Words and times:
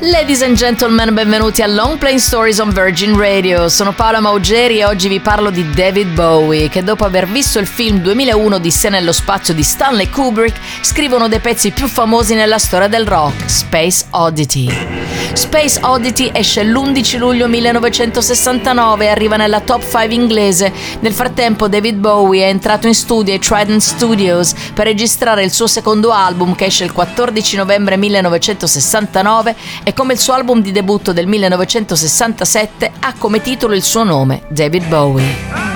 Ladies 0.00 0.42
and 0.42 0.54
gentlemen, 0.54 1.12
benvenuti 1.12 1.60
a 1.60 1.66
Long 1.66 1.98
Playing 1.98 2.20
Stories 2.20 2.60
on 2.60 2.70
Virgin 2.70 3.16
Radio. 3.18 3.68
Sono 3.68 3.92
Paola 3.92 4.20
Maugeri 4.20 4.78
e 4.78 4.84
oggi 4.84 5.08
vi 5.08 5.18
parlo 5.18 5.50
di 5.50 5.68
David 5.70 6.14
Bowie, 6.14 6.68
che 6.68 6.84
dopo 6.84 7.04
aver 7.04 7.26
visto 7.26 7.58
il 7.58 7.66
film 7.66 7.98
2001 7.98 8.58
di 8.58 8.70
sé 8.70 8.90
nello 8.90 9.10
spazio 9.10 9.52
di 9.54 9.64
Stanley 9.64 10.08
Kubrick, 10.08 10.56
scrive 10.82 11.16
uno 11.16 11.26
dei 11.26 11.40
pezzi 11.40 11.72
più 11.72 11.88
famosi 11.88 12.34
nella 12.36 12.58
storia 12.58 12.86
del 12.86 13.08
rock, 13.08 13.50
Space 13.50 14.04
Oddity. 14.10 15.07
Space 15.32 15.78
Oddity 15.82 16.30
esce 16.32 16.64
l'11 16.64 17.18
luglio 17.18 17.48
1969 17.48 19.04
e 19.04 19.08
arriva 19.08 19.36
nella 19.36 19.60
top 19.60 19.82
5 19.82 20.14
inglese. 20.14 20.72
Nel 21.00 21.12
frattempo 21.12 21.68
David 21.68 21.96
Bowie 21.96 22.44
è 22.44 22.48
entrato 22.48 22.86
in 22.86 22.94
studio 22.94 23.32
ai 23.32 23.38
Trident 23.38 23.80
Studios 23.80 24.54
per 24.74 24.86
registrare 24.86 25.44
il 25.44 25.52
suo 25.52 25.66
secondo 25.66 26.10
album 26.10 26.54
che 26.54 26.66
esce 26.66 26.84
il 26.84 26.92
14 26.92 27.56
novembre 27.56 27.96
1969 27.96 29.54
e 29.84 29.92
come 29.92 30.14
il 30.14 30.18
suo 30.18 30.32
album 30.32 30.60
di 30.60 30.72
debutto 30.72 31.12
del 31.12 31.26
1967 31.26 32.92
ha 33.00 33.14
come 33.18 33.40
titolo 33.40 33.74
il 33.74 33.82
suo 33.82 34.04
nome, 34.04 34.42
David 34.48 34.86
Bowie. 34.86 35.67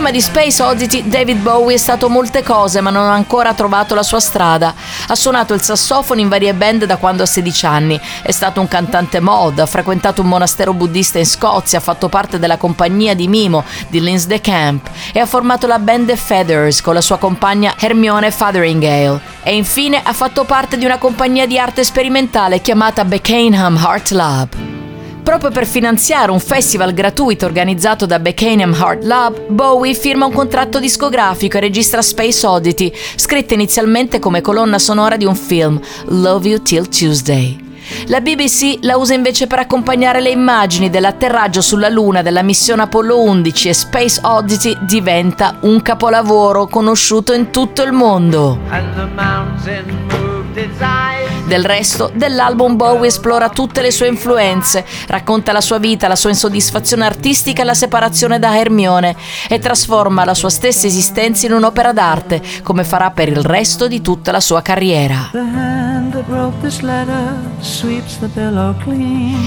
Prima 0.00 0.14
di 0.14 0.22
Space 0.22 0.62
Oddity, 0.62 1.08
David 1.10 1.40
Bowie 1.40 1.74
è 1.74 1.78
stato 1.78 2.08
molte 2.08 2.42
cose, 2.42 2.80
ma 2.80 2.88
non 2.88 3.04
ha 3.04 3.12
ancora 3.12 3.52
trovato 3.52 3.94
la 3.94 4.02
sua 4.02 4.18
strada. 4.18 4.72
Ha 5.08 5.14
suonato 5.14 5.52
il 5.52 5.60
sassofono 5.60 6.22
in 6.22 6.30
varie 6.30 6.54
band 6.54 6.86
da 6.86 6.96
quando 6.96 7.24
ha 7.24 7.26
16 7.26 7.66
anni, 7.66 8.00
è 8.22 8.30
stato 8.30 8.62
un 8.62 8.66
cantante 8.66 9.20
mod, 9.20 9.58
ha 9.58 9.66
frequentato 9.66 10.22
un 10.22 10.28
monastero 10.28 10.72
buddista 10.72 11.18
in 11.18 11.26
Scozia, 11.26 11.76
ha 11.76 11.82
fatto 11.82 12.08
parte 12.08 12.38
della 12.38 12.56
compagnia 12.56 13.14
di 13.14 13.28
Mimo 13.28 13.62
di 13.88 14.00
Lindsay 14.00 14.40
Camp 14.40 14.88
e 15.12 15.20
ha 15.20 15.26
formato 15.26 15.66
la 15.66 15.78
band 15.78 16.06
The 16.06 16.16
Feathers 16.16 16.80
con 16.80 16.94
la 16.94 17.02
sua 17.02 17.18
compagna 17.18 17.74
Hermione 17.78 18.30
Fotheringale. 18.30 19.20
E 19.42 19.54
infine 19.54 20.00
ha 20.02 20.14
fatto 20.14 20.44
parte 20.44 20.78
di 20.78 20.86
una 20.86 20.96
compagnia 20.96 21.46
di 21.46 21.58
arte 21.58 21.84
sperimentale 21.84 22.62
chiamata 22.62 23.04
Beckenham 23.04 23.76
Heart 23.76 24.10
Lab. 24.12 24.69
Proprio 25.22 25.50
per 25.50 25.66
finanziare 25.66 26.30
un 26.30 26.40
festival 26.40 26.92
gratuito 26.92 27.46
organizzato 27.46 28.06
da 28.06 28.18
Beckenham 28.18 28.74
Heart 28.74 29.04
Lab, 29.04 29.46
Bowie 29.48 29.94
firma 29.94 30.26
un 30.26 30.32
contratto 30.32 30.80
discografico 30.80 31.56
e 31.56 31.60
registra 31.60 32.02
Space 32.02 32.46
Oddity, 32.46 32.92
scritta 33.16 33.54
inizialmente 33.54 34.18
come 34.18 34.40
colonna 34.40 34.78
sonora 34.78 35.16
di 35.16 35.24
un 35.24 35.36
film, 35.36 35.80
Love 36.06 36.48
You 36.48 36.62
Till 36.62 36.88
Tuesday. 36.88 37.68
La 38.06 38.20
BBC 38.20 38.78
la 38.82 38.96
usa 38.96 39.14
invece 39.14 39.46
per 39.46 39.58
accompagnare 39.58 40.20
le 40.20 40.30
immagini 40.30 40.90
dell'atterraggio 40.90 41.60
sulla 41.60 41.88
Luna 41.88 42.22
della 42.22 42.42
missione 42.42 42.82
Apollo 42.82 43.20
11 43.20 43.68
e 43.68 43.74
Space 43.74 44.20
Oddity 44.22 44.78
diventa 44.82 45.56
un 45.62 45.82
capolavoro 45.82 46.66
conosciuto 46.66 47.32
in 47.32 47.50
tutto 47.50 47.82
il 47.82 47.92
mondo. 47.92 48.58
Del 51.50 51.64
resto, 51.64 52.12
dell'album 52.14 52.76
Bowie 52.76 53.08
esplora 53.08 53.48
tutte 53.48 53.80
le 53.80 53.90
sue 53.90 54.06
influenze, 54.06 54.84
racconta 55.08 55.50
la 55.50 55.60
sua 55.60 55.78
vita, 55.78 56.06
la 56.06 56.14
sua 56.14 56.30
insoddisfazione 56.30 57.04
artistica 57.04 57.62
e 57.62 57.64
la 57.64 57.74
separazione 57.74 58.38
da 58.38 58.56
Hermione 58.56 59.16
e 59.48 59.58
trasforma 59.58 60.24
la 60.24 60.34
sua 60.34 60.48
stessa 60.48 60.86
esistenza 60.86 61.46
in 61.46 61.52
un'opera 61.54 61.92
d'arte, 61.92 62.40
come 62.62 62.84
farà 62.84 63.10
per 63.10 63.26
il 63.26 63.42
resto 63.42 63.88
di 63.88 64.00
tutta 64.00 64.30
la 64.30 64.38
sua 64.38 64.62
carriera. 64.62 65.30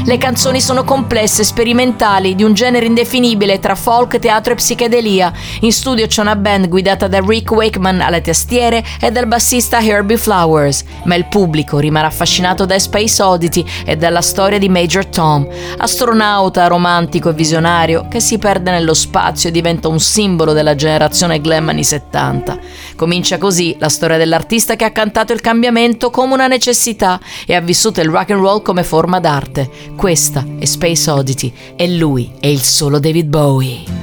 Le 0.06 0.18
canzoni 0.18 0.60
sono 0.60 0.84
complesse, 0.84 1.44
sperimentali, 1.46 2.36
di 2.36 2.44
un 2.44 2.54
genere 2.54 2.86
indefinibile 2.86 3.60
tra 3.60 3.76
folk, 3.76 4.20
teatro 4.20 4.52
e 4.52 4.56
psichedelia. 4.58 5.32
In 5.62 5.72
studio 5.72 6.06
c'è 6.06 6.20
una 6.20 6.36
band 6.36 6.68
guidata 6.68 7.08
da 7.08 7.22
Rick 7.26 7.52
Wakeman 7.52 8.02
alle 8.02 8.20
tastiere 8.20 8.84
e 9.00 9.10
dal 9.10 9.28
bassista 9.28 9.82
Herbie 9.82 10.18
Flowers, 10.18 10.84
ma 11.06 11.16
il 11.16 11.28
pubblico 11.28 11.78
rimane 11.78 11.92
rimane 11.94 12.08
affascinato 12.08 12.66
da 12.66 12.80
Space 12.80 13.22
Oddity 13.22 13.64
e 13.86 13.96
dalla 13.96 14.22
storia 14.22 14.58
di 14.58 14.68
Major 14.68 15.06
Tom, 15.06 15.48
astronauta 15.78 16.66
romantico 16.66 17.30
e 17.30 17.34
visionario 17.34 18.08
che 18.10 18.20
si 18.20 18.40
perde 18.40 18.72
nello 18.72 18.96
spazio 18.96 19.50
e 19.50 19.52
diventa 19.52 19.88
un 19.88 20.00
simbolo 20.00 20.54
della 20.54 20.74
generazione 20.74 21.40
glam 21.40 21.70
anni 21.70 21.84
70. 21.84 22.58
Comincia 22.96 23.38
così 23.38 23.76
la 23.78 23.90
storia 23.90 24.18
dell'artista 24.18 24.76
che 24.76 24.86
ha 24.86 24.92
cantato 24.92 25.34
il 25.34 25.42
cambiamento 25.42 26.10
come 26.10 26.34
una 26.34 26.48
necessità 26.48 27.20
e 27.46 27.54
ha 27.54 27.62
vissuto 27.62 28.02
il 28.02 28.10
rock 28.10 28.32
and 28.32 28.42
roll 28.42 28.64
come 28.64 28.84
forma 28.84 29.20
d'arte. 29.20 29.70
Questa 29.96 30.44
è 30.58 30.66
Space 30.66 31.10
Oddity 31.10 31.54
e 31.76 31.90
lui 31.90 32.32
è 32.40 32.48
il 32.48 32.62
solo 32.62 32.98
David 32.98 33.28
Bowie. 33.28 34.03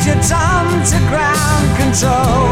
Is 0.00 0.06
Major 0.06 0.20
Tom 0.28 0.82
to 0.84 0.98
ground 1.08 1.76
control. 1.76 2.48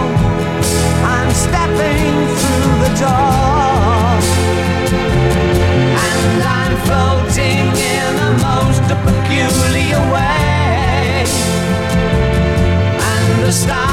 I'm 1.05 1.31
stepping 1.33 2.13
through 2.39 2.75
the 2.85 2.93
door 2.99 4.19
and 6.05 6.43
I'm 6.43 6.77
floating 6.87 7.67
in 7.77 8.17
the 8.17 8.33
most 8.45 8.83
peculiar 9.05 10.01
way. 10.13 11.25
And 13.01 13.45
the 13.45 13.53
stars 13.53 13.88